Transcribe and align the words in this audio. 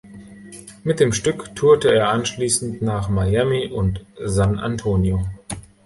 Mit 0.83 0.99
dem 0.99 1.13
Stück 1.13 1.53
tourte 1.55 1.93
er 1.93 2.09
anschließend 2.09 2.81
nach 2.81 3.07
Miami 3.09 3.67
und 3.67 4.03
San 4.19 4.57
Antonio. 4.57 5.27